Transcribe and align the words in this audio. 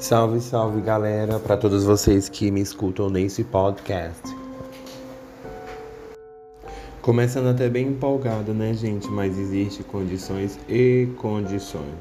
Salve, 0.00 0.40
salve 0.40 0.80
galera, 0.80 1.38
para 1.38 1.58
todos 1.58 1.84
vocês 1.84 2.26
que 2.26 2.50
me 2.50 2.62
escutam 2.62 3.10
nesse 3.10 3.44
podcast. 3.44 4.22
Começando 7.02 7.48
até 7.48 7.68
bem 7.68 7.88
empolgado, 7.88 8.54
né, 8.54 8.72
gente? 8.72 9.06
Mas 9.08 9.38
existe 9.38 9.84
condições 9.84 10.58
e 10.66 11.06
condições. 11.18 12.00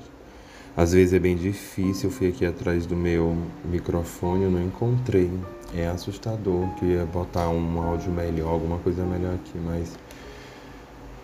Às 0.78 0.94
vezes 0.94 1.14
é 1.14 1.20
bem 1.20 1.36
difícil, 1.36 2.10
eu 2.10 2.16
fui 2.16 2.30
aqui 2.30 2.46
atrás 2.46 2.86
do 2.86 2.96
meu 2.96 3.36
microfone, 3.66 4.46
eu 4.46 4.52
não 4.52 4.64
encontrei. 4.64 5.30
É 5.76 5.86
assustador, 5.90 6.74
queria 6.76 7.06
botar 7.06 7.50
um 7.50 7.82
áudio 7.82 8.14
melhor, 8.14 8.48
alguma 8.48 8.78
coisa 8.78 9.04
melhor 9.04 9.36
aqui, 9.36 9.58
mas 9.58 10.00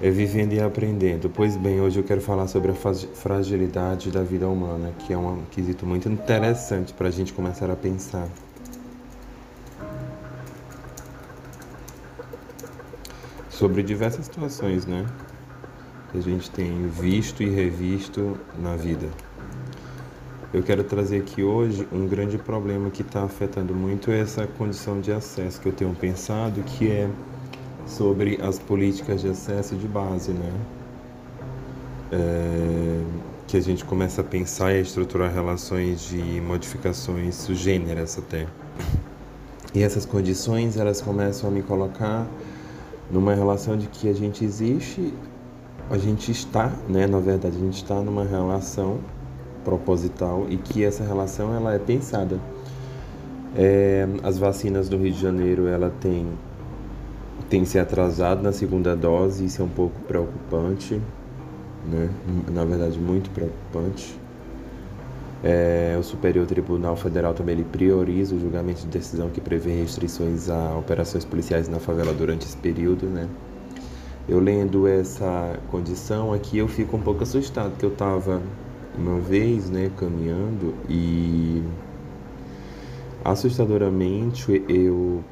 é 0.02 0.10
vivendo 0.10 0.54
e 0.54 0.60
aprendendo. 0.60 1.30
Pois 1.30 1.56
bem, 1.56 1.80
hoje 1.80 2.00
eu 2.00 2.04
quero 2.04 2.22
falar 2.22 2.48
sobre 2.48 2.72
a 2.72 2.76
fragilidade 2.76 4.12
da 4.12 4.24
vida 4.24 4.48
humana, 4.48 4.92
que 5.00 5.14
é 5.14 5.18
um 5.18 5.44
quesito 5.52 5.86
muito 5.86 6.10
interessante 6.10 6.94
para 6.94 7.08
a 7.08 7.12
gente 7.12 7.34
começar 7.34 7.70
a 7.70 7.76
pensar. 7.76 8.28
Sobre 13.50 13.82
diversas 13.84 14.26
situações, 14.26 14.86
né? 14.86 15.06
Que 16.12 16.18
a 16.18 16.22
gente 16.22 16.52
tem 16.52 16.88
visto 16.90 17.42
e 17.42 17.50
revisto 17.50 18.38
na 18.60 18.76
vida. 18.76 19.08
Eu 20.54 20.62
quero 20.62 20.84
trazer 20.84 21.22
aqui 21.22 21.42
hoje 21.42 21.88
um 21.92 22.08
grande 22.08 22.38
problema 22.38 22.90
que 22.90 23.02
está 23.02 23.24
afetando 23.24 23.74
muito 23.74 24.12
essa 24.12 24.46
condição 24.46 25.00
de 25.00 25.12
acesso 25.12 25.60
que 25.60 25.68
eu 25.68 25.74
tenho 25.74 25.94
pensado, 25.94 26.62
que 26.64 26.90
é 26.90 27.10
sobre 27.86 28.40
as 28.42 28.60
políticas 28.60 29.22
de 29.22 29.30
acesso 29.30 29.76
de 29.76 29.88
base, 29.88 30.32
né? 30.32 30.52
É, 32.12 33.02
que 33.48 33.58
a 33.58 33.62
gente 33.62 33.86
começa 33.86 34.22
a 34.22 34.24
pensar 34.24 34.74
e 34.74 34.78
a 34.78 34.82
estruturar 34.82 35.32
relações 35.32 36.02
de 36.02 36.42
modificações 36.42 37.36
sugêneras 37.36 38.18
até. 38.18 38.48
E 39.74 39.84
essas 39.84 40.06
condições, 40.06 40.78
elas 40.78 41.02
começam 41.02 41.50
a 41.50 41.54
me 41.54 41.62
colocar 41.62 42.26
numa 43.12 43.36
relação 43.36 43.78
de 43.78 43.88
que 43.88 44.10
a 44.10 44.14
gente 44.14 44.44
existe, 44.44 45.14
a 45.90 45.98
gente 45.98 46.32
está, 46.32 46.72
né, 46.90 47.06
na 47.06 47.20
verdade, 47.20 47.56
a 47.56 47.60
gente 47.60 47.84
está 47.84 48.02
numa 48.02 48.24
relação 48.24 49.00
proposital 49.64 50.46
e 50.50 50.58
que 50.58 50.84
essa 50.84 51.04
relação 51.04 51.54
ela 51.54 51.74
é 51.74 51.80
pensada. 51.80 52.40
É, 53.56 54.08
as 54.24 54.38
vacinas 54.38 54.90
do 54.90 54.98
Rio 54.98 55.12
de 55.12 55.20
Janeiro, 55.20 55.68
ela 55.68 55.94
tem 56.00 56.28
tem 57.50 57.66
se 57.66 57.78
atrasado 57.78 58.42
na 58.42 58.52
segunda 58.52 58.96
dose, 58.96 59.46
isso 59.46 59.62
é 59.62 59.66
um 59.66 59.70
pouco 59.70 60.00
preocupante, 60.02 61.02
né? 61.90 62.10
na 62.52 62.66
verdade 62.66 62.98
muito 63.00 63.30
preocupante. 63.30 64.20
É, 65.44 65.96
o 66.00 66.04
Superior 66.04 66.48
Tribunal 66.48 66.96
Federal 66.96 67.34
também 67.34 67.54
ele 67.54 67.64
prioriza 67.64 68.34
o 68.36 68.40
julgamento 68.40 68.82
de 68.82 68.88
decisão 68.88 69.30
que 69.30 69.40
prevê 69.40 69.80
restrições 69.82 70.50
a 70.50 70.76
operações 70.76 71.24
policiais 71.24 71.68
na 71.68 71.80
favela 71.80 72.14
durante 72.14 72.46
esse 72.46 72.58
período, 72.58 73.06
né? 73.06 73.30
Eu 74.28 74.40
lendo 74.40 74.88
essa 74.88 75.60
condição 75.70 76.34
aqui, 76.34 76.58
eu 76.58 76.68
fico 76.68 76.98
um 76.98 77.02
pouco 77.02 77.22
assustado, 77.22 77.72
porque 77.72 77.86
eu 77.86 77.92
estava 77.92 78.42
uma 78.98 79.20
vez, 79.20 79.70
né, 79.70 79.92
caminhando 79.98 80.74
e 80.90 81.62
assustadoramente 83.24 84.64
eu 84.68 85.24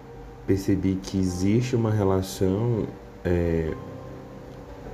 percebi 0.45 0.95
que 0.95 1.17
existe 1.17 1.75
uma 1.75 1.91
relação 1.91 2.87
é, 3.23 3.73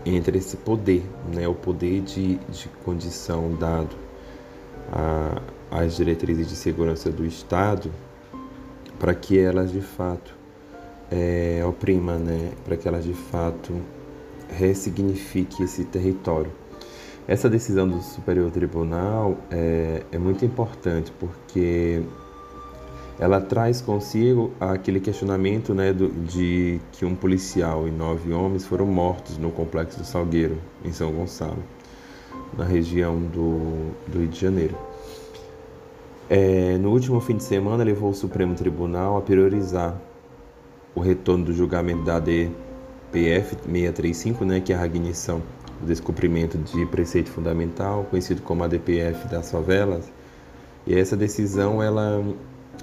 entre 0.05 0.37
esse 0.37 0.57
poder, 0.57 1.03
né, 1.33 1.47
o 1.47 1.55
poder 1.55 2.01
de, 2.01 2.35
de 2.35 2.67
condição 2.83 3.53
dado 3.55 3.95
às 5.69 5.97
diretrizes 5.97 6.47
de 6.47 6.55
segurança 6.55 7.11
do 7.11 7.25
Estado, 7.25 7.91
para 8.97 9.13
que 9.13 9.37
elas 9.37 9.71
de 9.71 9.81
fato 9.81 10.35
é, 11.11 11.63
oprimam, 11.65 12.19
né, 12.19 12.51
para 12.65 12.75
que 12.75 12.87
elas 12.87 13.03
de 13.03 13.13
fato 13.13 13.73
ressignifique 14.49 15.63
esse 15.63 15.85
território. 15.85 16.51
Essa 17.27 17.47
decisão 17.47 17.87
do 17.87 18.01
Superior 18.01 18.49
Tribunal 18.49 19.37
é, 19.51 20.03
é 20.11 20.17
muito 20.17 20.43
importante 20.43 21.13
porque 21.19 22.01
ela 23.19 23.41
traz 23.41 23.81
consigo 23.81 24.51
aquele 24.59 24.99
questionamento 25.01 25.73
né, 25.73 25.91
do, 25.91 26.07
de 26.09 26.79
que 26.93 27.03
um 27.03 27.13
policial 27.13 27.85
e 27.85 27.91
nove 27.91 28.31
homens 28.31 28.65
foram 28.65 28.85
mortos 28.85 29.37
no 29.37 29.51
complexo 29.51 29.99
do 29.99 30.05
Salgueiro, 30.05 30.57
em 30.85 30.93
São 30.93 31.11
Gonçalo, 31.11 31.61
na 32.57 32.63
região 32.63 33.19
do, 33.19 33.91
do 34.07 34.19
Rio 34.19 34.27
de 34.29 34.39
Janeiro. 34.39 34.75
É, 36.29 36.77
no 36.77 36.91
último 36.91 37.19
fim 37.19 37.35
de 37.35 37.43
semana, 37.43 37.83
levou 37.83 38.11
o 38.11 38.13
Supremo 38.13 38.55
Tribunal 38.55 39.17
a 39.17 39.21
priorizar 39.21 39.99
o 40.95 41.01
retorno 41.01 41.43
do 41.45 41.53
julgamento 41.53 42.03
da 42.03 42.19
DPF 42.19 43.55
635, 43.65 44.45
né, 44.45 44.61
que 44.61 44.71
é 44.71 44.77
a 44.77 44.85
ignição 44.85 45.41
do 45.81 45.87
descumprimento 45.87 46.57
de 46.57 46.85
preceito 46.85 47.29
fundamental, 47.31 48.05
conhecido 48.09 48.41
como 48.43 48.63
a 48.63 48.67
DPF 48.67 49.27
das 49.27 49.51
favelas. 49.51 50.09
E 50.87 50.97
essa 50.97 51.17
decisão 51.17 51.83
ela 51.83 52.23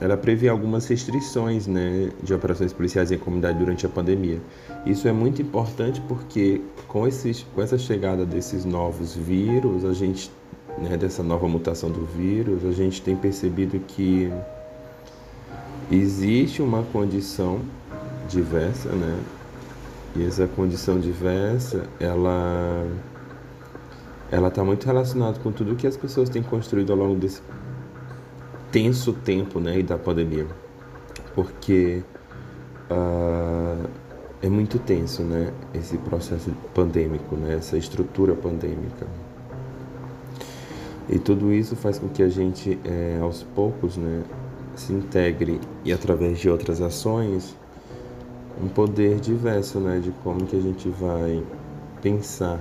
ela 0.00 0.16
prevê 0.16 0.48
algumas 0.48 0.86
restrições 0.86 1.66
né, 1.66 2.10
de 2.22 2.34
operações 2.34 2.72
policiais 2.72 3.10
em 3.10 3.18
comunidade 3.18 3.58
durante 3.58 3.86
a 3.86 3.88
pandemia. 3.88 4.40
Isso 4.84 5.08
é 5.08 5.12
muito 5.12 5.40
importante 5.40 6.00
porque 6.02 6.60
com, 6.86 7.06
esses, 7.06 7.46
com 7.54 7.62
essa 7.62 7.78
chegada 7.78 8.26
desses 8.26 8.64
novos 8.64 9.14
vírus, 9.16 9.84
a 9.84 9.94
gente, 9.94 10.30
né, 10.78 10.96
dessa 10.96 11.22
nova 11.22 11.48
mutação 11.48 11.90
do 11.90 12.04
vírus, 12.04 12.64
a 12.64 12.72
gente 12.72 13.00
tem 13.00 13.16
percebido 13.16 13.78
que 13.80 14.30
existe 15.90 16.60
uma 16.60 16.82
condição 16.82 17.60
diversa, 18.28 18.90
né? 18.90 19.18
E 20.14 20.24
essa 20.24 20.46
condição 20.46 20.98
diversa, 20.98 21.84
ela 22.00 22.86
ela 24.30 24.48
está 24.48 24.64
muito 24.64 24.84
relacionada 24.84 25.38
com 25.38 25.52
tudo 25.52 25.76
que 25.76 25.86
as 25.86 25.96
pessoas 25.96 26.28
têm 26.28 26.42
construído 26.42 26.90
ao 26.90 26.98
longo 26.98 27.14
desse 27.14 27.40
tenso 28.70 29.12
tempo 29.12 29.60
né, 29.60 29.82
da 29.82 29.96
pandemia, 29.96 30.46
porque 31.34 32.02
uh, 32.90 33.88
é 34.42 34.48
muito 34.48 34.78
tenso 34.78 35.22
né, 35.22 35.52
esse 35.74 35.96
processo 35.98 36.50
pandêmico, 36.74 37.36
né, 37.36 37.54
essa 37.54 37.76
estrutura 37.76 38.34
pandêmica. 38.34 39.06
E 41.08 41.18
tudo 41.18 41.52
isso 41.52 41.76
faz 41.76 41.98
com 41.98 42.08
que 42.08 42.22
a 42.22 42.28
gente, 42.28 42.78
é, 42.84 43.18
aos 43.22 43.42
poucos, 43.42 43.96
né, 43.96 44.24
se 44.74 44.92
integre 44.92 45.60
e 45.84 45.92
através 45.92 46.38
de 46.38 46.50
outras 46.50 46.80
ações 46.80 47.56
um 48.62 48.68
poder 48.68 49.20
diverso 49.20 49.78
né, 49.78 50.00
de 50.00 50.10
como 50.22 50.46
que 50.46 50.56
a 50.56 50.60
gente 50.60 50.88
vai 50.88 51.42
pensar 52.00 52.60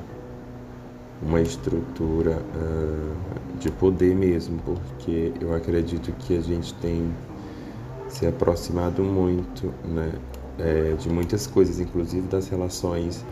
uma 1.21 1.41
estrutura 1.41 2.41
uh, 2.55 3.57
de 3.59 3.71
poder 3.71 4.15
mesmo, 4.15 4.59
porque 4.59 5.31
eu 5.39 5.53
acredito 5.53 6.11
que 6.19 6.37
a 6.37 6.41
gente 6.41 6.73
tem 6.75 7.11
se 8.07 8.25
aproximado 8.25 9.03
muito 9.03 9.73
né, 9.85 10.11
é, 10.59 10.93
de 10.93 11.09
muitas 11.09 11.47
coisas, 11.47 11.79
inclusive 11.79 12.27
das 12.27 12.47
relações 12.47 13.25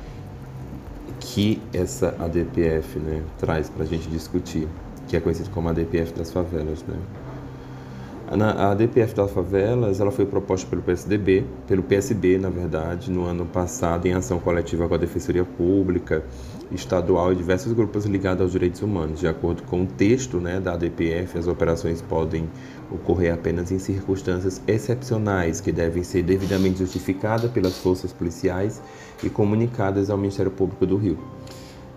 que 1.19 1.61
essa 1.73 2.09
ADPF 2.19 2.99
né, 2.99 3.23
traz 3.37 3.69
para 3.69 3.83
a 3.83 3.87
gente 3.87 4.09
discutir, 4.09 4.67
que 5.07 5.15
é 5.15 5.19
conhecido 5.19 5.49
como 5.51 5.69
ADPF 5.69 6.13
das 6.13 6.31
favelas. 6.31 6.83
Né. 6.83 6.95
A 8.41 8.71
ADPF 8.71 9.13
das 9.13 9.29
favelas 9.29 9.99
ela 9.99 10.09
foi 10.09 10.25
proposta 10.25 10.67
pelo 10.67 10.81
PSDB, 10.81 11.45
pelo 11.67 11.83
PSB, 11.83 12.39
na 12.39 12.49
verdade, 12.49 13.11
no 13.11 13.25
ano 13.25 13.45
passado, 13.45 14.07
em 14.07 14.13
ação 14.13 14.39
coletiva 14.39 14.87
com 14.87 14.95
a 14.95 14.97
Defensoria 14.97 15.45
Pública 15.45 16.23
estadual 16.71 17.31
e 17.31 17.35
diversos 17.35 17.71
grupos 17.73 18.05
ligados 18.05 18.41
aos 18.41 18.51
direitos 18.51 18.81
humanos. 18.81 19.19
De 19.19 19.27
acordo 19.27 19.61
com 19.63 19.83
o 19.83 19.85
texto 19.85 20.39
né, 20.39 20.59
da 20.59 20.73
ADPF, 20.73 21.37
as 21.37 21.47
operações 21.47 22.01
podem 22.01 22.49
ocorrer 22.89 23.31
apenas 23.31 23.71
em 23.71 23.77
circunstâncias 23.77 24.59
excepcionais, 24.65 25.61
que 25.61 25.71
devem 25.71 26.01
ser 26.01 26.23
devidamente 26.23 26.79
justificadas 26.79 27.51
pelas 27.51 27.77
forças 27.77 28.11
policiais 28.11 28.81
e 29.21 29.29
comunicadas 29.29 30.09
ao 30.09 30.17
Ministério 30.17 30.49
Público 30.49 30.87
do 30.87 30.97
Rio. 30.97 31.19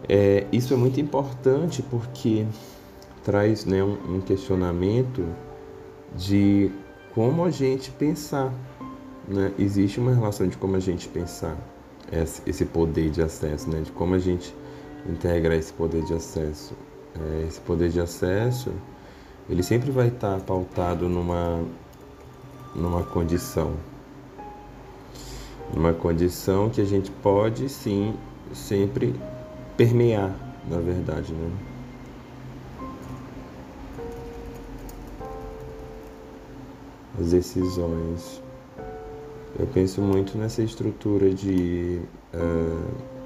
É, 0.06 0.44
isso 0.52 0.75
é 0.75 0.76
muito 0.76 1.00
importante 1.00 1.82
porque 1.82 2.44
traz 3.25 3.64
né, 3.64 3.82
um, 3.82 4.16
um 4.16 4.20
questionamento 4.20 5.25
de 6.14 6.70
como 7.14 7.44
a 7.44 7.50
gente 7.50 7.91
pensar. 7.91 8.53
Né? 9.26 9.53
Existe 9.58 9.99
uma 9.99 10.14
relação 10.14 10.47
de 10.47 10.56
como 10.56 10.76
a 10.76 10.81
gente 10.81 11.08
pensar 11.08 11.56
esse 12.47 12.64
poder 12.64 13.11
de 13.11 13.20
acesso, 13.20 13.69
né? 13.69 13.81
de 13.81 13.91
como 13.91 14.14
a 14.14 14.19
gente 14.19 14.55
integra 15.08 15.56
esse 15.56 15.73
poder 15.73 16.05
de 16.05 16.14
acesso. 16.14 16.75
É, 17.19 17.47
esse 17.49 17.61
poder 17.61 17.88
de 17.88 18.00
acesso, 18.00 18.70
ele 19.49 19.62
sempre 19.62 19.91
vai 19.91 20.08
estar 20.08 20.38
pautado 20.41 21.08
numa, 21.08 21.64
numa 22.75 23.02
condição. 23.02 23.75
Numa 25.75 25.93
condição 25.93 26.69
que 26.69 26.81
a 26.81 26.85
gente 26.85 27.11
pode 27.11 27.69
sim 27.69 28.14
sempre 28.52 29.19
permear, 29.76 30.35
na 30.69 30.79
verdade, 30.79 31.32
né? 31.32 31.50
As 37.20 37.30
decisões. 37.30 38.42
Eu 39.58 39.66
penso 39.68 40.00
muito 40.00 40.36
nessa 40.36 40.62
estrutura 40.62 41.30
de 41.30 42.00
uh, 42.34 43.16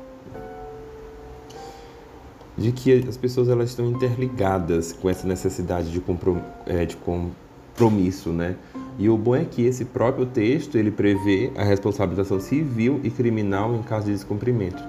de 2.60 2.72
que 2.72 2.92
as 3.08 3.16
pessoas 3.16 3.48
elas 3.48 3.70
estão 3.70 3.86
interligadas 3.86 4.92
com 4.92 5.08
essa 5.08 5.26
necessidade 5.26 5.90
de, 5.90 5.98
comprom 5.98 6.40
é, 6.66 6.84
de 6.84 6.94
compromisso, 6.96 8.30
né? 8.30 8.56
E 8.98 9.08
o 9.08 9.16
bom 9.16 9.34
é 9.34 9.46
que 9.46 9.64
esse 9.64 9.86
próprio 9.86 10.26
texto 10.26 10.76
ele 10.76 10.90
prevê 10.90 11.50
a 11.56 11.64
responsabilização 11.64 12.38
civil 12.38 13.00
e 13.02 13.10
criminal 13.10 13.74
em 13.74 13.82
caso 13.82 14.06
de 14.06 14.12
descumprimento. 14.12 14.82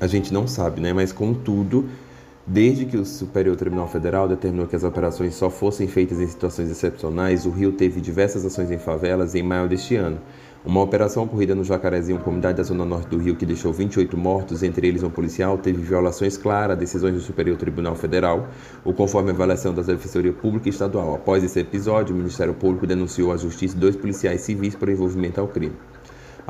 A 0.00 0.06
gente 0.06 0.32
não 0.32 0.48
sabe, 0.48 0.80
né? 0.80 0.94
Mas 0.94 1.12
contudo, 1.12 1.86
Desde 2.52 2.84
que 2.84 2.96
o 2.96 3.04
Superior 3.04 3.54
Tribunal 3.54 3.86
Federal 3.86 4.26
determinou 4.26 4.66
que 4.66 4.74
as 4.74 4.82
operações 4.82 5.36
só 5.36 5.48
fossem 5.48 5.86
feitas 5.86 6.18
em 6.18 6.26
situações 6.26 6.68
excepcionais, 6.68 7.46
o 7.46 7.50
Rio 7.50 7.70
teve 7.70 8.00
diversas 8.00 8.44
ações 8.44 8.72
em 8.72 8.76
favelas 8.76 9.36
em 9.36 9.42
maio 9.44 9.68
deste 9.68 9.94
ano. 9.94 10.18
Uma 10.64 10.82
operação 10.82 11.22
ocorrida 11.22 11.54
no 11.54 11.62
Jacarezinho, 11.62 12.18
comunidade 12.18 12.56
da 12.56 12.64
zona 12.64 12.84
norte 12.84 13.08
do 13.08 13.18
Rio, 13.18 13.36
que 13.36 13.46
deixou 13.46 13.72
28 13.72 14.16
mortos, 14.16 14.64
entre 14.64 14.88
eles 14.88 15.04
um 15.04 15.10
policial, 15.10 15.58
teve 15.58 15.80
violações 15.80 16.36
claras 16.36 16.76
a 16.76 16.80
decisões 16.80 17.14
do 17.14 17.20
Superior 17.20 17.56
Tribunal 17.56 17.94
Federal, 17.94 18.48
o 18.84 18.92
conforme 18.92 19.30
a 19.30 19.32
avaliação 19.32 19.72
da 19.72 19.82
Defensoria 19.82 20.32
Pública 20.32 20.68
Estadual. 20.68 21.14
Após 21.14 21.44
esse 21.44 21.60
episódio, 21.60 22.16
o 22.16 22.18
Ministério 22.18 22.52
Público 22.52 22.84
denunciou 22.84 23.30
à 23.30 23.36
Justiça 23.36 23.78
dois 23.78 23.94
policiais 23.94 24.40
civis 24.40 24.74
por 24.74 24.88
envolvimento 24.88 25.40
ao 25.40 25.46
crime. 25.46 25.76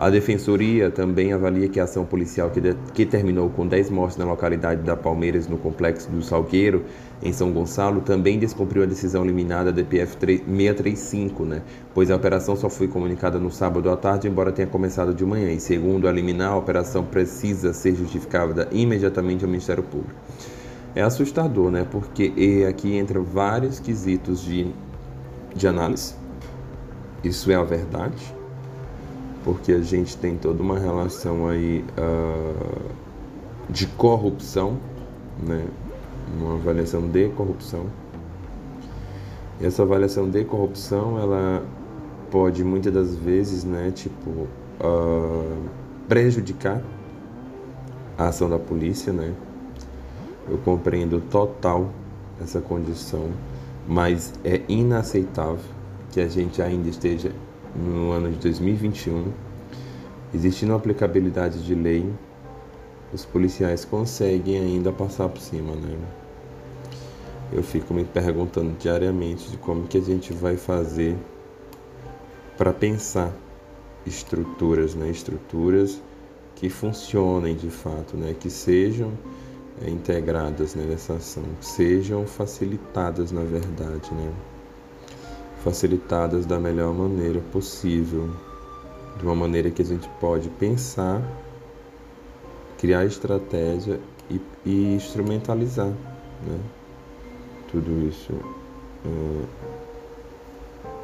A 0.00 0.08
Defensoria 0.08 0.90
também 0.90 1.30
avalia 1.34 1.68
que 1.68 1.78
a 1.78 1.84
ação 1.84 2.06
policial 2.06 2.48
que, 2.48 2.58
de, 2.58 2.74
que 2.94 3.04
terminou 3.04 3.50
com 3.50 3.66
10 3.66 3.90
mortes 3.90 4.16
na 4.16 4.24
localidade 4.24 4.80
da 4.80 4.96
Palmeiras, 4.96 5.46
no 5.46 5.58
complexo 5.58 6.10
do 6.10 6.22
Salgueiro, 6.22 6.86
em 7.22 7.34
São 7.34 7.52
Gonçalo, 7.52 8.00
também 8.00 8.38
descumpriu 8.38 8.82
a 8.82 8.86
decisão 8.86 9.22
eliminada 9.22 9.70
da 9.70 9.82
DPF 9.82 10.16
635, 10.18 11.44
né? 11.44 11.60
pois 11.92 12.10
a 12.10 12.16
operação 12.16 12.56
só 12.56 12.70
foi 12.70 12.88
comunicada 12.88 13.38
no 13.38 13.50
sábado 13.50 13.90
à 13.90 13.96
tarde, 13.96 14.26
embora 14.26 14.50
tenha 14.50 14.66
começado 14.66 15.12
de 15.12 15.22
manhã. 15.22 15.52
E 15.52 15.60
segundo 15.60 16.08
a 16.08 16.12
liminar, 16.12 16.52
a 16.52 16.56
operação 16.56 17.04
precisa 17.04 17.74
ser 17.74 17.94
justificada 17.94 18.68
imediatamente 18.72 19.44
ao 19.44 19.50
Ministério 19.50 19.82
Público. 19.82 20.18
É 20.94 21.02
assustador, 21.02 21.70
né? 21.70 21.86
Porque 21.90 22.64
aqui 22.66 22.96
entra 22.96 23.20
vários 23.20 23.78
quesitos 23.78 24.42
de, 24.42 24.72
de 25.54 25.68
análise. 25.68 26.14
Isso 27.22 27.52
é 27.52 27.54
a 27.54 27.62
verdade 27.62 28.39
porque 29.44 29.72
a 29.72 29.80
gente 29.80 30.16
tem 30.16 30.36
toda 30.36 30.62
uma 30.62 30.78
relação 30.78 31.48
aí 31.48 31.84
uh, 31.98 32.80
de 33.70 33.86
corrupção, 33.86 34.78
né? 35.42 35.66
uma 36.38 36.54
avaliação 36.54 37.08
de 37.08 37.28
corrupção. 37.30 37.86
E 39.60 39.66
essa 39.66 39.82
avaliação 39.82 40.28
de 40.28 40.44
corrupção, 40.44 41.18
ela 41.18 41.64
pode 42.30 42.62
muitas 42.64 42.92
das 42.92 43.14
vezes, 43.14 43.64
né, 43.64 43.90
tipo, 43.90 44.30
uh, 44.30 45.68
prejudicar 46.08 46.80
a 48.16 48.28
ação 48.28 48.48
da 48.48 48.58
polícia, 48.58 49.12
né? 49.12 49.34
Eu 50.48 50.58
compreendo 50.58 51.20
total 51.30 51.90
essa 52.40 52.60
condição, 52.60 53.28
mas 53.86 54.32
é 54.44 54.62
inaceitável 54.68 55.58
que 56.10 56.20
a 56.20 56.28
gente 56.28 56.60
ainda 56.62 56.88
esteja 56.88 57.32
no 57.74 58.12
ano 58.12 58.30
de 58.30 58.38
2021, 58.38 59.32
existindo 60.34 60.74
aplicabilidade 60.74 61.64
de 61.64 61.74
lei, 61.74 62.08
os 63.12 63.24
policiais 63.24 63.84
conseguem 63.84 64.58
ainda 64.58 64.92
passar 64.92 65.28
por 65.28 65.40
cima, 65.40 65.74
né? 65.74 65.96
Eu 67.52 67.62
fico 67.62 67.92
me 67.92 68.04
perguntando 68.04 68.76
diariamente 68.78 69.50
de 69.50 69.56
como 69.56 69.88
que 69.88 69.98
a 69.98 70.00
gente 70.00 70.32
vai 70.32 70.56
fazer 70.56 71.16
para 72.56 72.72
pensar 72.72 73.32
estruturas, 74.06 74.94
né? 74.94 75.10
Estruturas 75.10 76.00
que 76.54 76.68
funcionem 76.68 77.56
de 77.56 77.70
fato, 77.70 78.16
né? 78.16 78.36
Que 78.38 78.48
sejam 78.48 79.12
é, 79.82 79.90
integradas 79.90 80.74
né, 80.74 80.84
nessa 80.84 81.14
ação, 81.14 81.44
sejam 81.60 82.26
facilitadas 82.26 83.32
na 83.32 83.42
verdade, 83.42 84.12
né? 84.12 84.32
Facilitadas 85.64 86.46
da 86.46 86.58
melhor 86.58 86.92
maneira 86.94 87.40
possível, 87.52 88.30
de 89.18 89.24
uma 89.24 89.34
maneira 89.34 89.70
que 89.70 89.82
a 89.82 89.84
gente 89.84 90.08
pode 90.20 90.48
pensar, 90.50 91.22
criar 92.78 93.04
estratégia 93.04 94.00
e, 94.30 94.40
e 94.64 94.94
instrumentalizar 94.94 95.88
né? 95.88 96.58
tudo 97.70 98.06
isso. 98.08 98.32
É, 99.04 99.44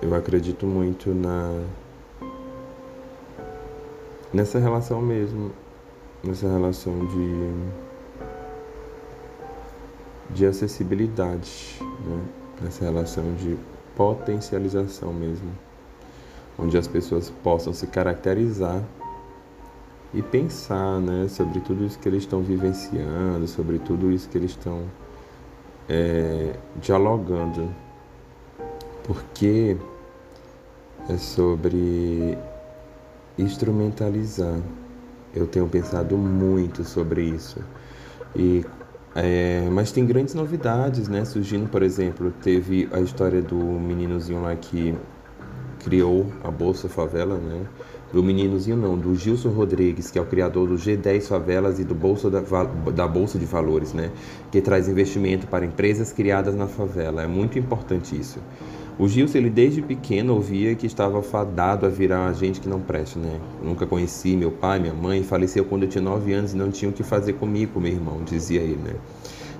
eu 0.02 0.14
acredito 0.14 0.66
muito 0.66 1.14
na 1.14 1.64
nessa 4.32 4.58
relação 4.58 5.00
mesmo, 5.00 5.52
nessa 6.22 6.48
relação 6.48 7.06
de 7.06 7.96
de 10.30 10.44
acessibilidade, 10.44 11.78
né? 12.04 12.22
nessa 12.62 12.84
relação 12.84 13.34
de 13.34 13.56
potencialização 13.96 15.12
mesmo, 15.12 15.50
onde 16.58 16.78
as 16.78 16.86
pessoas 16.86 17.30
possam 17.42 17.72
se 17.72 17.86
caracterizar 17.86 18.82
e 20.14 20.22
pensar 20.22 21.00
né, 21.00 21.26
sobre 21.28 21.60
tudo 21.60 21.84
isso 21.84 21.98
que 21.98 22.08
eles 22.08 22.22
estão 22.22 22.42
vivenciando, 22.42 23.48
sobre 23.48 23.78
tudo 23.78 24.12
isso 24.12 24.28
que 24.28 24.38
eles 24.38 24.52
estão 24.52 24.84
é, 25.88 26.54
dialogando. 26.80 27.68
Porque 29.02 29.76
é 31.08 31.16
sobre 31.16 32.36
instrumentalizar. 33.38 34.58
Eu 35.34 35.46
tenho 35.46 35.68
pensado 35.68 36.16
muito 36.16 36.84
sobre 36.84 37.22
isso. 37.22 37.60
E 38.34 38.64
é, 39.18 39.66
mas 39.72 39.90
tem 39.90 40.04
grandes 40.04 40.34
novidades, 40.34 41.08
né? 41.08 41.24
Surgindo, 41.24 41.66
por 41.70 41.82
exemplo, 41.82 42.30
teve 42.42 42.86
a 42.92 43.00
história 43.00 43.40
do 43.40 43.56
meninozinho 43.56 44.42
lá 44.42 44.54
que 44.54 44.94
criou 45.82 46.26
a 46.44 46.50
Bolsa 46.50 46.86
Favela, 46.86 47.38
né? 47.38 47.64
Do 48.12 48.22
meninozinho 48.22 48.76
não, 48.76 48.96
do 48.96 49.16
Gilson 49.16 49.48
Rodrigues, 49.48 50.10
que 50.10 50.18
é 50.18 50.22
o 50.22 50.26
criador 50.26 50.68
do 50.68 50.74
G10 50.74 51.22
Favelas 51.22 51.78
e 51.78 51.84
do 51.84 51.94
Bolsa 51.94 52.28
da, 52.28 52.42
da 52.94 53.08
Bolsa 53.08 53.38
de 53.38 53.46
Valores, 53.46 53.94
né? 53.94 54.10
Que 54.52 54.60
traz 54.60 54.86
investimento 54.86 55.46
para 55.46 55.64
empresas 55.64 56.12
criadas 56.12 56.54
na 56.54 56.66
favela. 56.66 57.22
É 57.22 57.26
muito 57.26 57.58
importante 57.58 58.14
isso. 58.14 58.38
O 58.98 59.06
Gilson, 59.06 59.36
ele 59.36 59.50
desde 59.50 59.82
pequeno 59.82 60.32
ouvia 60.34 60.74
que 60.74 60.86
estava 60.86 61.22
fadado 61.22 61.84
a 61.84 61.88
virar 61.90 62.32
gente 62.32 62.60
que 62.60 62.68
não 62.68 62.80
presta, 62.80 63.18
né? 63.18 63.38
Nunca 63.62 63.86
conheci 63.86 64.34
meu 64.34 64.50
pai, 64.50 64.78
minha 64.78 64.94
mãe, 64.94 65.22
faleceu 65.22 65.66
quando 65.66 65.82
eu 65.82 65.88
tinha 65.90 66.02
9 66.02 66.32
anos 66.32 66.54
e 66.54 66.56
não 66.56 66.70
tinha 66.70 66.90
o 66.90 66.94
que 66.94 67.02
fazer 67.02 67.34
comigo, 67.34 67.78
meu 67.78 67.92
irmão, 67.92 68.22
dizia 68.24 68.62
ele, 68.62 68.80
né? 68.82 68.94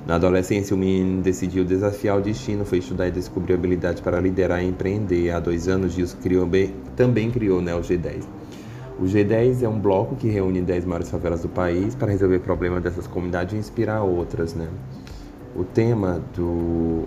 Na 0.06 0.14
adolescência, 0.14 0.74
o 0.74 0.78
menino 0.78 1.20
decidiu 1.20 1.66
desafiar 1.66 2.16
o 2.16 2.22
destino, 2.22 2.64
foi 2.64 2.78
estudar 2.78 3.08
e 3.08 3.10
descobrir 3.10 3.52
habilidades 3.52 4.00
para 4.00 4.18
liderar 4.20 4.64
e 4.64 4.68
empreender. 4.68 5.30
Há 5.30 5.38
dois 5.38 5.68
anos, 5.68 5.92
Gilson 5.92 6.16
criou 6.22 6.48
também 6.94 7.30
criou 7.30 7.60
né, 7.60 7.74
o 7.74 7.80
G10. 7.80 8.22
O 8.98 9.02
G10 9.02 9.62
é 9.62 9.68
um 9.68 9.78
bloco 9.78 10.16
que 10.16 10.28
reúne 10.28 10.62
10 10.62 10.86
maiores 10.86 11.10
favelas 11.10 11.42
do 11.42 11.48
país 11.50 11.94
para 11.94 12.10
resolver 12.10 12.38
problemas 12.38 12.82
dessas 12.82 13.06
comunidades 13.06 13.52
e 13.52 13.58
inspirar 13.58 14.02
outras, 14.02 14.54
né? 14.54 14.68
O 15.54 15.64
tema 15.64 16.22
do 16.34 17.04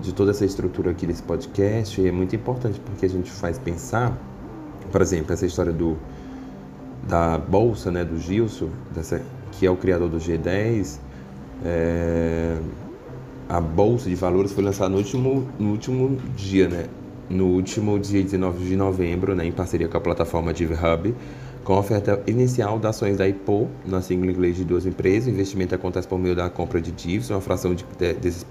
de 0.00 0.12
toda 0.12 0.30
essa 0.30 0.44
estrutura 0.44 0.90
aqui 0.90 1.06
desse 1.06 1.22
podcast 1.22 2.06
é 2.06 2.10
muito 2.10 2.34
importante 2.34 2.80
porque 2.80 3.06
a 3.06 3.08
gente 3.08 3.30
faz 3.30 3.58
pensar, 3.58 4.16
por 4.90 5.00
exemplo, 5.00 5.32
essa 5.32 5.46
história 5.46 5.72
do 5.72 5.96
da 7.06 7.36
bolsa, 7.36 7.90
né, 7.90 8.04
do 8.04 8.18
Gilson, 8.18 8.68
dessa, 8.94 9.20
que 9.50 9.66
é 9.66 9.70
o 9.70 9.76
criador 9.76 10.08
do 10.08 10.18
G10, 10.18 10.98
é, 11.64 12.56
a 13.48 13.60
bolsa 13.60 14.08
de 14.08 14.14
valores 14.14 14.52
foi 14.52 14.62
lançada 14.62 14.88
no 14.88 14.98
último, 14.98 15.48
no 15.58 15.70
último 15.70 16.16
dia, 16.36 16.68
né, 16.68 16.86
no 17.28 17.46
último 17.46 17.98
dia 17.98 18.22
19 18.22 18.64
de 18.64 18.76
novembro, 18.76 19.34
né, 19.34 19.44
em 19.44 19.52
parceria 19.52 19.88
com 19.88 19.96
a 19.96 20.00
plataforma 20.00 20.52
DivHub, 20.52 21.14
com 21.64 21.74
a 21.74 21.78
oferta 21.78 22.22
inicial 22.26 22.78
de 22.78 22.86
ações 22.86 23.16
da 23.16 23.28
IPO, 23.28 23.68
na 23.86 24.00
sigla 24.00 24.30
inglês 24.30 24.56
de 24.56 24.64
duas 24.64 24.84
empresas. 24.84 25.28
O 25.28 25.30
investimento 25.30 25.74
acontece 25.74 26.08
por 26.08 26.18
meio 26.18 26.34
da 26.34 26.50
compra 26.50 26.80
de 26.80 26.90
DIVs, 26.90 27.30
uma 27.30 27.40
fração 27.40 27.74
de, 27.74 27.84
de, 28.20 28.44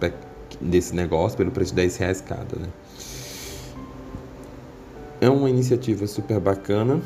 desse 0.60 0.96
negócio 0.96 1.38
pelo 1.38 1.52
preço 1.52 1.72
de 1.72 1.78
10 1.78 1.98
reais 1.98 2.22
cada. 2.22 2.58
Né? 2.58 2.68
É 5.20 5.30
uma 5.30 5.50
iniciativa 5.50 6.08
super 6.08 6.40
bacana, 6.40 7.00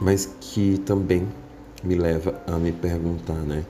mas 0.00 0.34
que 0.40 0.78
também 0.78 1.26
me 1.84 1.94
leva 1.94 2.42
a 2.46 2.56
me 2.56 2.72
perguntar, 2.72 3.34
né? 3.34 3.64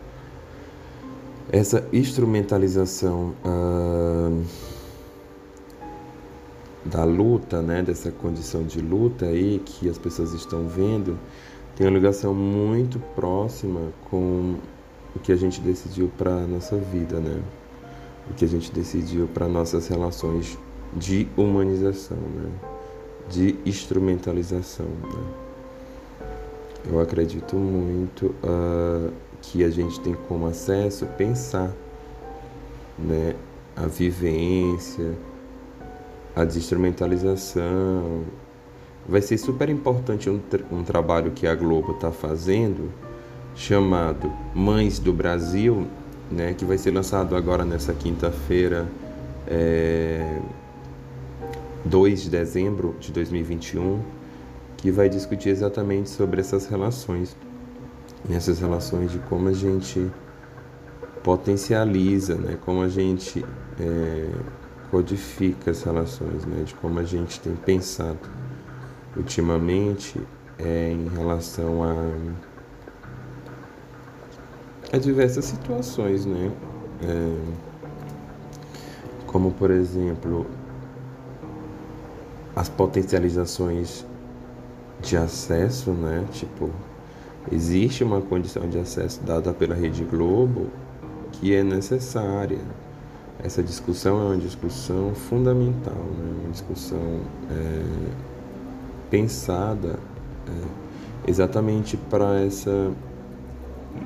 Essa 1.50 1.87
instrumentalização 1.92 3.34
da 6.84 7.04
luta, 7.04 7.60
né? 7.60 7.82
Dessa 7.82 8.10
condição 8.10 8.64
de 8.64 8.80
luta 8.80 9.26
aí 9.26 9.60
que 9.64 9.88
as 9.88 9.98
pessoas 9.98 10.32
estão 10.32 10.66
vendo, 10.66 11.18
tem 11.76 11.87
uma 11.87 11.94
ligação 11.94 12.34
muito 12.34 12.98
próxima 13.14 13.92
com 14.10 14.56
o 15.14 15.18
que 15.18 15.30
a 15.32 15.37
gente 15.37 15.60
decidiu 15.60 16.10
para 16.16 16.46
nossa 16.46 16.76
vida, 16.76 17.20
né? 17.20 17.42
O 18.30 18.35
que 18.35 18.44
a 18.44 18.49
gente 18.49 18.70
decidiu 18.73 19.28
para 19.28 19.49
nossas 19.49 19.88
relações 19.88 20.58
de 20.94 21.28
humanização, 21.37 22.16
né? 22.16 22.50
de 23.30 23.56
instrumentalização. 23.64 24.87
Né? 24.87 25.49
Eu 26.90 27.00
acredito 27.00 27.56
muito 27.56 28.35
uh, 28.42 29.12
que 29.42 29.64
a 29.64 29.70
gente 29.70 30.00
tem 30.00 30.14
como 30.14 30.47
acesso 30.47 31.06
pensar 31.18 31.73
né, 32.99 33.35
a 33.76 33.87
vivência, 33.87 35.14
a 36.35 36.44
desinstrumentalização. 36.44 38.25
Vai 39.08 39.23
ser 39.23 39.38
super 39.38 39.68
importante 39.68 40.28
um, 40.28 40.38
tra 40.38 40.61
um 40.70 40.82
trabalho 40.82 41.30
que 41.32 41.47
a 41.47 41.54
Globo 41.54 41.92
está 41.92 42.11
fazendo, 42.11 42.90
chamado 43.54 44.30
Mães 44.54 44.99
do 44.99 45.12
Brasil, 45.12 45.87
né, 46.30 46.54
que 46.54 46.64
vai 46.64 46.78
ser 46.78 46.92
lançado 46.92 47.35
agora 47.35 47.64
nessa 47.64 47.92
quinta-feira, 47.92 48.87
é, 49.47 50.40
2 51.85 52.23
de 52.23 52.30
dezembro 52.30 52.94
de 53.00 53.12
2021, 53.12 54.00
que 54.76 54.90
vai 54.90 55.08
discutir 55.08 55.49
exatamente 55.49 56.11
sobre 56.11 56.40
essas 56.40 56.66
relações, 56.66 57.37
nessas 58.28 58.61
relações 58.61 59.11
de 59.11 59.18
como 59.20 59.49
a 59.49 59.52
gente 59.52 60.11
potencializa, 61.23 62.35
né, 62.37 62.58
como 62.64 62.82
a 62.82 62.88
gente 62.88 63.44
é, 63.80 64.30
codifica 64.90 65.70
as 65.70 65.82
relações, 65.82 66.44
né, 66.44 66.62
de 66.64 66.75
como 66.75 66.99
a 66.99 67.04
gente 67.04 67.40
tem 67.40 67.54
pensado 67.54 68.18
ultimamente 69.16 70.20
é, 70.58 70.90
em 70.92 71.08
relação 71.08 71.82
a, 71.82 71.94
a 74.92 74.99
diversas 74.99 75.45
situações, 75.45 76.25
né, 76.25 76.50
é, 77.02 77.37
como 79.26 79.50
por 79.52 79.71
exemplo 79.71 80.47
as 82.57 82.68
potencializações 82.68 84.04
de 85.00 85.16
acesso, 85.16 85.92
né, 85.92 86.25
tipo 86.33 86.71
existe 87.50 88.04
uma 88.04 88.21
condição 88.21 88.68
de 88.68 88.78
acesso 88.78 89.23
dada 89.25 89.52
pela 89.52 89.75
Rede 89.75 90.04
Globo 90.04 90.68
que 91.33 91.54
é 91.54 91.62
necessária. 91.62 92.59
Essa 93.42 93.62
discussão 93.62 94.21
é 94.21 94.25
uma 94.35 94.37
discussão 94.37 95.14
fundamental, 95.14 95.95
né? 95.95 96.40
uma 96.42 96.50
discussão 96.50 97.21
é, 97.50 97.85
pensada 99.11 99.99
é, 100.49 101.30
exatamente 101.30 101.97
para 101.97 102.40
essa 102.40 102.90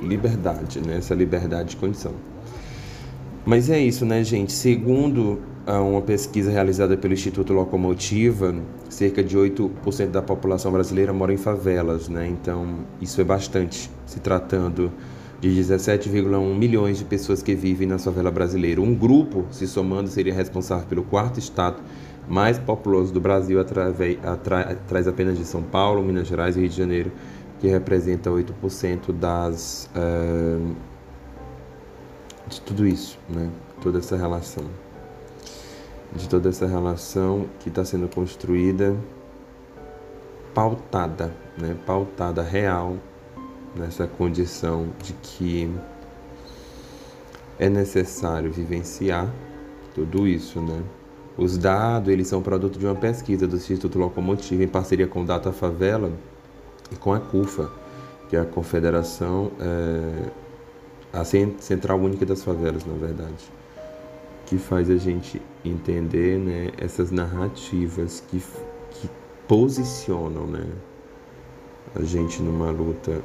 liberdade, 0.01 0.81
né? 0.81 0.97
essa 0.99 1.15
liberdade 1.15 1.71
de 1.71 1.77
condição. 1.77 2.13
Mas 3.45 3.69
é 3.69 3.79
isso, 3.79 4.07
né, 4.07 4.23
gente? 4.23 4.53
Segundo 4.53 5.41
uma 5.67 6.03
pesquisa 6.03 6.51
realizada 6.51 6.97
pelo 6.97 7.15
Instituto 7.15 7.53
Locomotiva, 7.53 8.55
cerca 8.89 9.23
de 9.23 9.37
8% 9.37 10.11
da 10.11 10.23
população 10.23 10.73
brasileira 10.73 11.13
mora 11.13 11.33
em 11.33 11.37
favelas, 11.37 12.09
né? 12.09 12.27
Então, 12.29 12.79
isso 13.01 13.21
é 13.21 13.25
bastante, 13.25 13.91
se 14.07 14.19
tratando 14.21 14.93
de 15.41 15.49
17,1 15.49 16.57
milhões 16.57 16.99
de 16.99 17.05
pessoas 17.05 17.43
que 17.43 17.55
vivem 17.55 17.87
na 17.87 17.99
favela 17.99 18.31
brasileira. 18.31 18.81
Um 18.81 18.95
grupo, 18.95 19.45
se 19.51 19.67
somando, 19.67 20.09
seria 20.09 20.35
responsável 20.35 20.87
pelo 20.87 21.03
quarto 21.03 21.39
estado 21.39 21.83
mais 22.29 22.59
populoso 22.59 23.13
do 23.13 23.21
Brasil, 23.21 23.59
atrás 23.61 25.09
apenas 25.09 25.37
de 25.37 25.45
São 25.45 25.63
Paulo, 25.63 26.03
Minas 26.03 26.29
Gerais 26.29 26.57
e 26.57 26.61
Rio 26.61 26.69
de 26.69 26.77
Janeiro, 26.77 27.13
que 27.62 27.69
representa 27.69 28.28
8% 28.28 29.12
das, 29.12 29.88
uh, 29.95 30.75
de 32.49 32.61
tudo 32.61 32.85
isso, 32.85 33.21
né? 33.28 33.49
toda 33.81 34.00
essa 34.00 34.16
relação. 34.16 34.64
De 36.12 36.28
toda 36.28 36.49
essa 36.49 36.66
relação 36.66 37.47
que 37.61 37.69
está 37.69 37.85
sendo 37.85 38.09
construída, 38.09 38.97
pautada, 40.52 41.33
né? 41.57 41.76
pautada 41.87 42.42
real 42.42 42.97
nessa 43.76 44.09
condição 44.09 44.88
de 45.00 45.12
que 45.12 45.73
é 47.61 47.69
necessário 47.69 48.50
vivenciar 48.50 49.33
tudo 49.95 50.26
isso, 50.26 50.61
né? 50.61 50.83
Os 51.38 51.57
dados, 51.57 52.12
eles 52.12 52.26
são 52.26 52.42
produto 52.42 52.76
de 52.76 52.85
uma 52.85 52.97
pesquisa 52.97 53.47
do 53.47 53.54
Instituto 53.54 54.00
Locomotivo 54.00 54.64
em 54.64 54.69
parceria 54.69 55.07
com 55.07 55.23
o 55.23 55.25
Data 55.25 55.52
Favela 55.52 56.11
e 56.93 56.97
com 56.97 57.13
a 57.13 57.21
CUFA, 57.21 57.71
que 58.29 58.37
é 58.37 58.41
a 58.41 58.45
Confederação, 58.45 59.51
é, 59.61 60.31
a 61.13 61.25
Central 61.25 61.99
Única 61.99 62.25
das 62.25 62.43
Favelas, 62.43 62.85
na 62.85 62.95
verdade, 62.95 63.51
que 64.47 64.59
faz 64.59 64.91
a 64.91 64.97
gente 64.97 65.41
entender, 65.65 66.39
né, 66.39 66.71
essas 66.79 67.11
narrativas 67.11 68.23
que, 68.29 68.43
que 68.91 69.11
posicionam, 69.47 70.47
né, 70.47 70.67
a 71.95 72.03
gente 72.03 72.41
numa 72.43 72.71
luta 72.71 73.21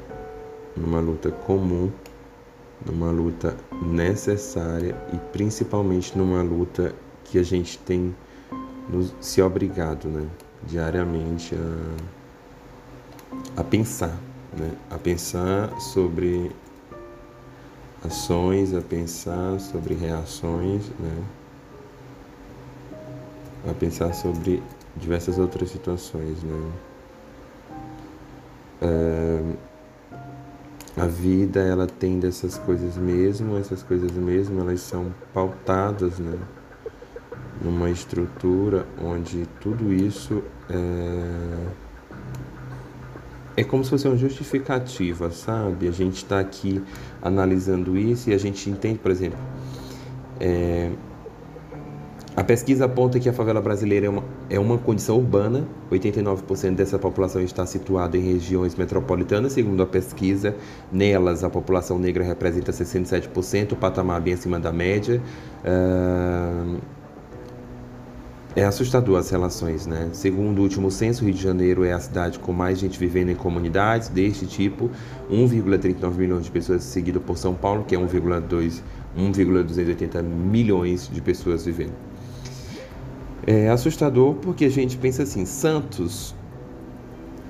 numa 0.78 1.00
luta 1.00 1.32
comum, 1.32 1.92
numa 2.86 3.10
luta 3.10 3.58
necessária 3.82 4.96
e 5.12 5.18
principalmente 5.32 6.16
numa 6.18 6.42
luta 6.42 6.94
que 7.24 7.40
a 7.40 7.44
gente 7.44 7.80
tem 7.80 8.16
nos, 8.88 9.14
se 9.20 9.42
obrigado 9.42 10.08
né, 10.08 10.28
diariamente 10.64 11.56
a, 11.56 12.17
a 13.56 13.64
pensar, 13.64 14.16
né, 14.58 14.72
a 14.90 14.98
pensar 14.98 15.70
sobre 15.80 16.52
ações, 18.04 18.74
a 18.74 18.82
pensar 18.82 19.60
sobre 19.60 19.94
reações, 19.94 20.90
né, 21.00 21.24
a 23.70 23.74
pensar 23.74 24.14
sobre 24.14 24.62
diversas 24.96 25.38
outras 25.38 25.70
situações. 25.70 26.42
Né. 26.44 26.72
É, 28.82 29.42
a 30.98 31.06
vida 31.06 31.60
ela 31.60 31.86
tem 31.86 32.20
dessas 32.20 32.58
coisas 32.58 32.98
mesmo, 32.98 33.56
essas 33.58 33.84
coisas 33.84 34.12
mesmo, 34.12 34.62
elas 34.62 34.82
são 34.82 35.14
pautadas, 35.32 36.18
né? 36.18 36.38
Numa 37.62 37.90
estrutura 37.90 38.86
onde 39.00 39.46
tudo 39.62 39.94
isso 39.94 40.44
é, 40.70 41.68
é 43.58 43.64
como 43.64 43.84
se 43.84 43.90
fosse 43.90 44.08
uma 44.08 44.16
justificativa, 44.16 45.32
sabe? 45.32 45.88
A 45.88 45.92
gente 45.92 46.18
está 46.18 46.40
aqui 46.40 46.82
analisando 47.22 47.98
isso 47.98 48.30
e 48.30 48.34
a 48.34 48.38
gente 48.38 48.70
entende, 48.70 49.00
por 49.00 49.10
exemplo, 49.10 49.40
é, 50.40 50.92
a 52.36 52.44
pesquisa 52.44 52.86
aponta 52.86 53.20
que 53.20 53.28
a 53.28 53.34
favela 53.34 53.60
brasileira 53.60 54.06
é 54.06 54.10
uma, 54.10 54.24
é 54.48 54.60
uma 54.60 54.78
condição 54.78 55.18
urbana, 55.18 55.68
89% 55.92 56.76
dessa 56.76 57.00
população 57.00 57.42
está 57.42 57.66
situada 57.66 58.16
em 58.16 58.22
regiões 58.22 58.76
metropolitanas, 58.76 59.54
segundo 59.54 59.82
a 59.82 59.88
pesquisa. 59.88 60.56
Nelas, 60.92 61.44
a 61.44 61.50
população 61.50 61.98
negra 61.98 62.24
representa 62.24 62.72
67%, 62.72 63.72
o 63.72 63.76
patamar 63.76 64.22
bem 64.22 64.36
acima 64.36 64.60
da 64.60 64.72
média. 64.72 65.20
Uh, 65.66 66.78
é 68.58 68.64
assustador 68.64 69.20
as 69.20 69.30
relações, 69.30 69.86
né? 69.86 70.10
Segundo 70.14 70.58
o 70.58 70.64
último 70.64 70.90
censo, 70.90 71.24
Rio 71.24 71.32
de 71.32 71.44
Janeiro 71.44 71.84
é 71.84 71.94
a 71.94 72.00
cidade 72.00 72.40
com 72.40 72.52
mais 72.52 72.80
gente 72.80 72.98
vivendo 72.98 73.30
em 73.30 73.36
comunidades 73.36 74.10
deste 74.10 74.48
tipo, 74.48 74.90
1,39 75.30 76.16
milhões 76.16 76.46
de 76.46 76.50
pessoas, 76.50 76.82
seguido 76.82 77.22
por 77.22 77.38
São 77.38 77.54
Paulo, 77.54 77.84
que 77.84 77.94
é 77.94 78.00
1,280 78.00 80.24
milhões 80.24 81.08
de 81.08 81.22
pessoas 81.22 81.66
vivendo. 81.66 81.94
É 83.46 83.70
assustador 83.70 84.34
porque 84.34 84.66
a 84.66 84.72
gente 84.72 84.98
pensa 84.98 85.22
assim, 85.22 85.46
Santos, 85.46 86.34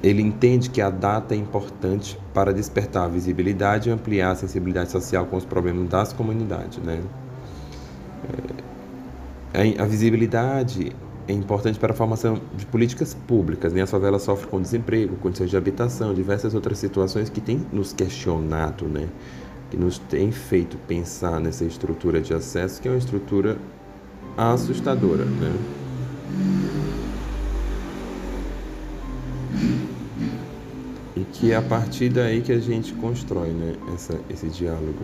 ele 0.04 0.22
entende 0.22 0.70
que 0.70 0.82
a 0.82 0.90
data 0.90 1.34
é 1.34 1.38
importante 1.38 2.20
para 2.34 2.54
despertar 2.54 3.06
a 3.06 3.08
visibilidade 3.08 3.88
e 3.88 3.94
ampliar 3.94 4.32
a 4.32 4.36
sensibilidade 4.36 4.92
social 4.92 5.26
com 5.28 5.38
os 5.38 5.46
problemas 5.46 5.88
das 5.88 6.12
comunidades, 6.12 6.80
né? 6.80 7.02
É, 8.26 8.77
a 9.54 9.86
visibilidade 9.86 10.92
é 11.28 11.34
importante 11.34 11.78
para 11.78 11.92
a 11.92 11.96
formação 11.96 12.40
de 12.56 12.66
políticas 12.66 13.14
públicas. 13.14 13.74
Né? 13.74 13.82
A 13.82 13.88
favela 13.88 14.18
sofre 14.18 14.48
com 14.48 14.62
desemprego, 14.62 15.16
condições 15.18 15.50
de 15.50 15.58
habitação, 15.58 16.14
diversas 16.14 16.54
outras 16.54 16.78
situações 16.78 17.30
que 17.30 17.42
têm 17.42 17.66
nos 17.72 17.92
questionado, 17.92 18.86
né? 18.86 19.10
que 19.70 19.76
nos 19.76 20.00
têm 20.00 20.32
feito 20.32 20.78
pensar 20.88 21.40
nessa 21.40 21.66
estrutura 21.66 22.22
de 22.22 22.34
acesso, 22.34 22.82
que 22.82 22.88
é 22.88 22.92
uma 22.92 22.98
estrutura 22.98 23.58
assustadora. 24.38 25.26
Né? 25.26 25.54
E 31.16 31.24
que 31.34 31.52
é 31.52 31.56
a 31.56 31.62
partir 31.62 32.10
daí 32.10 32.42
que 32.42 32.52
a 32.52 32.60
gente 32.60 32.94
constrói 32.94 33.50
né, 33.50 33.76
essa, 33.94 34.18
esse 34.30 34.48
diálogo. 34.48 35.04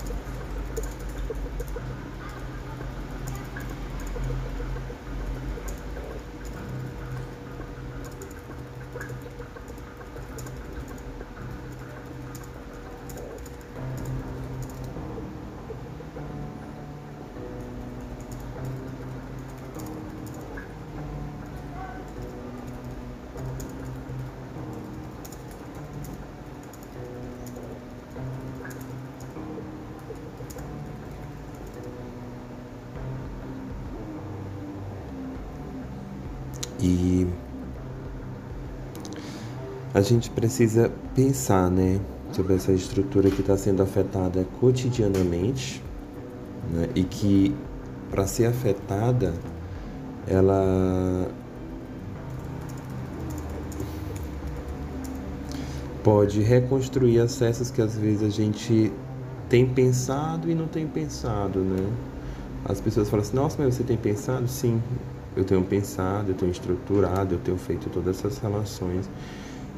E 36.81 37.27
a 39.93 40.01
gente 40.01 40.29
precisa 40.29 40.91
pensar, 41.13 41.69
né, 41.69 41.99
sobre 42.31 42.55
essa 42.55 42.71
estrutura 42.71 43.29
que 43.29 43.41
está 43.41 43.55
sendo 43.55 43.83
afetada 43.83 44.45
cotidianamente, 44.59 45.83
né, 46.71 46.89
e 46.95 47.03
que 47.03 47.53
para 48.09 48.25
ser 48.25 48.45
afetada, 48.45 49.33
ela 50.27 51.27
pode 56.03 56.41
reconstruir 56.41 57.19
acessos 57.19 57.69
que 57.69 57.81
às 57.81 57.97
vezes 57.97 58.23
a 58.23 58.29
gente 58.29 58.91
tem 59.47 59.67
pensado 59.67 60.49
e 60.49 60.55
não 60.55 60.67
tem 60.67 60.87
pensado, 60.87 61.59
né? 61.59 61.89
As 62.65 62.79
pessoas 62.79 63.09
falam 63.09 63.25
assim, 63.25 63.35
nossa, 63.35 63.61
mas 63.61 63.75
você 63.75 63.83
tem 63.83 63.97
pensado? 63.97 64.47
Sim, 64.47 64.81
eu 65.35 65.43
tenho 65.43 65.63
pensado, 65.63 66.31
eu 66.31 66.35
tenho 66.35 66.51
estruturado, 66.51 67.35
eu 67.35 67.39
tenho 67.39 67.57
feito 67.57 67.89
todas 67.89 68.19
essas 68.19 68.37
relações 68.39 69.09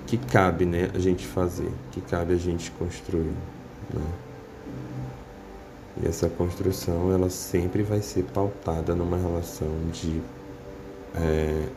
que 0.07 0.17
cabe, 0.17 0.65
né, 0.65 0.89
a 0.93 0.99
gente 0.99 1.25
fazer, 1.25 1.71
que 1.91 2.01
cabe 2.01 2.33
a 2.33 2.37
gente 2.37 2.71
construir, 2.71 3.33
né? 3.93 4.01
E 6.01 6.07
essa 6.07 6.27
construção, 6.27 7.11
ela 7.11 7.29
sempre 7.29 7.83
vai 7.83 8.01
ser 8.01 8.23
pautada 8.25 8.95
numa 8.95 9.17
relação 9.17 9.69
de, 9.91 10.21
é, 11.15 11.67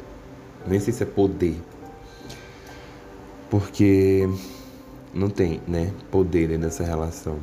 nem 0.66 0.80
sei 0.80 0.92
se 0.92 1.02
é 1.02 1.06
poder, 1.06 1.60
porque 3.50 4.28
não 5.14 5.28
tem, 5.28 5.60
né, 5.68 5.92
poder 6.10 6.58
nessa 6.58 6.82
relação. 6.82 7.38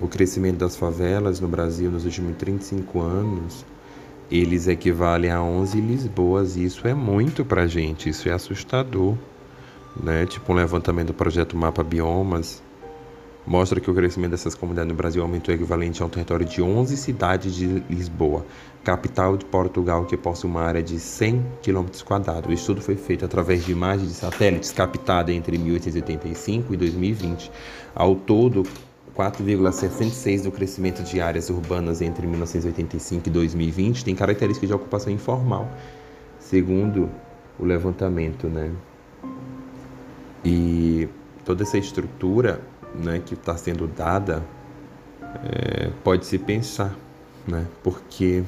O 0.00 0.06
crescimento 0.06 0.58
das 0.58 0.76
favelas 0.76 1.40
no 1.40 1.48
Brasil 1.48 1.90
nos 1.90 2.04
últimos 2.04 2.36
35 2.36 3.00
anos, 3.00 3.64
eles 4.30 4.68
equivalem 4.68 5.30
a 5.30 5.42
11 5.42 5.80
Lisboas, 5.80 6.56
e 6.56 6.64
isso 6.64 6.86
é 6.86 6.94
muito 6.94 7.44
pra 7.44 7.66
gente, 7.66 8.08
isso 8.08 8.28
é 8.28 8.32
assustador, 8.32 9.16
né? 10.02 10.26
Tipo 10.26 10.52
um 10.52 10.56
levantamento 10.56 11.08
do 11.08 11.14
projeto 11.14 11.56
Mapa 11.56 11.82
Biomas, 11.82 12.62
mostra 13.46 13.80
que 13.80 13.90
o 13.90 13.94
crescimento 13.94 14.32
dessas 14.32 14.54
comunidades 14.54 14.90
no 14.90 14.94
Brasil 14.94 15.22
aumentou 15.22 15.54
equivalente 15.54 16.02
a 16.02 16.06
um 16.06 16.08
território 16.08 16.44
de 16.44 16.60
11 16.60 16.96
cidades 16.98 17.54
de 17.54 17.82
Lisboa, 17.88 18.44
capital 18.84 19.38
de 19.38 19.46
Portugal, 19.46 20.04
que 20.04 20.16
possui 20.16 20.50
uma 20.50 20.62
área 20.62 20.82
de 20.82 21.00
100 21.00 21.44
km. 21.62 21.86
O 22.46 22.52
estudo 22.52 22.82
foi 22.82 22.96
feito 22.96 23.24
através 23.24 23.64
de 23.64 23.72
imagens 23.72 24.08
de 24.08 24.14
satélites 24.14 24.70
captadas 24.70 25.34
entre 25.34 25.56
1885 25.56 26.74
e 26.74 26.76
2020. 26.76 27.50
Ao 27.94 28.14
todo, 28.14 28.64
4,66 29.18 30.44
do 30.44 30.52
crescimento 30.52 31.02
de 31.02 31.20
áreas 31.20 31.50
urbanas 31.50 32.00
entre 32.00 32.24
1985 32.24 33.28
e 33.28 33.32
2020 33.32 34.04
tem 34.04 34.14
características 34.14 34.68
de 34.68 34.74
ocupação 34.74 35.12
informal, 35.12 35.68
segundo 36.38 37.10
o 37.58 37.64
levantamento, 37.64 38.46
né? 38.46 38.70
E 40.44 41.08
toda 41.44 41.64
essa 41.64 41.76
estrutura 41.76 42.60
né, 42.94 43.20
que 43.24 43.34
está 43.34 43.56
sendo 43.56 43.88
dada, 43.88 44.40
é, 45.44 45.90
pode 46.04 46.24
se 46.24 46.38
pensar, 46.38 46.96
né, 47.46 47.66
porque 47.82 48.44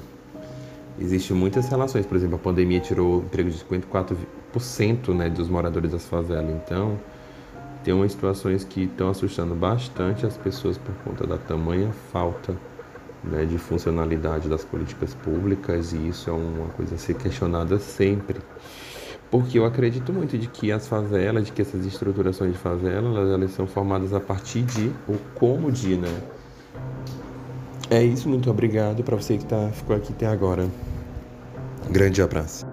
existem 1.01 1.37
muitas 1.37 1.69
relações. 1.69 2.07
Por 2.07 2.17
exemplo, 2.17 2.37
a 2.37 2.39
pandemia 2.39 2.79
tirou 2.79 3.19
emprego 3.19 3.51
de 3.51 3.59
54% 3.59 5.15
né, 5.15 5.29
dos 5.29 5.49
moradores 5.49 5.91
das 5.91 6.07
favelas. 6.07 6.55
Então, 6.55 6.97
tem 7.83 7.95
umas 7.95 8.13
situações 8.13 8.65
que 8.65 8.85
estão 8.85 9.11
assustando 9.11 9.55
bastante 9.55 10.27
as 10.27 10.37
pessoas 10.37 10.77
por 10.77 10.95
conta 11.05 11.27
da 11.27 11.39
tamanha 11.39 11.91
falta 12.13 12.55
né, 13.25 13.45
de 13.45 13.59
funcionalidade 13.59 14.49
das 14.49 14.65
políticas 14.65 15.15
públicas 15.15 15.93
e 15.93 16.09
isso 16.09 16.31
é 16.31 16.33
uma 16.33 16.69
coisa 16.69 16.95
a 16.95 16.99
ser 16.99 17.15
questionada 17.15 17.79
sempre. 17.79 18.41
Porque 19.31 19.59
eu 19.59 19.65
acredito 19.65 20.13
muito 20.13 20.37
de 20.37 20.49
que 20.49 20.73
as 20.73 20.89
favelas, 20.89 21.47
de 21.47 21.53
que 21.53 21.63
essas 21.63 21.87
estruturações 21.87 22.53
de 22.53 22.59
favela, 22.59 23.09
elas, 23.09 23.33
elas 23.33 23.51
são 23.53 23.67
formadas 23.67 24.13
a 24.13 24.19
partir 24.19 24.63
de, 24.63 24.91
ou 25.07 25.17
como 25.35 25.71
de, 25.71 25.97
né? 25.97 26.21
É 27.89 28.03
isso, 28.03 28.29
muito 28.29 28.51
obrigado 28.51 29.03
para 29.03 29.17
você 29.17 29.39
que 29.39 29.45
tá, 29.45 29.69
ficou 29.73 29.95
aqui 29.95 30.13
até 30.13 30.27
agora. 30.27 30.69
Grande 31.91 32.23
abraço. 32.23 32.67